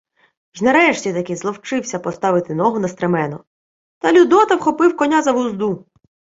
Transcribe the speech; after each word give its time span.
Й 0.53 0.63
нарешті-таки 0.65 1.35
зловчився 1.35 1.99
поставити 1.99 2.55
ногу 2.55 2.79
на 2.79 2.87
стремено. 2.87 3.43
Та 3.99 4.13
Людота 4.13 4.55
вхопив 4.55 4.97
коня 4.97 5.21
за 5.21 5.31
вузду. 5.31 5.85